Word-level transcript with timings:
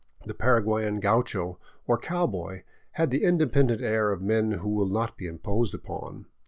The 0.25 0.33
Para 0.33 0.63
guayan 0.63 0.99
gaucho, 0.99 1.59
or 1.85 1.99
cow 1.99 2.25
boy, 2.25 2.63
had 2.93 3.11
the 3.11 3.23
independent 3.23 3.83
air 3.83 4.11
of 4.11 4.19
men 4.19 4.53
who 4.53 4.69
will 4.69 4.89
not 4.89 5.15
be 5.15 5.27
imposed 5.27 5.75
upon. 5.75 6.25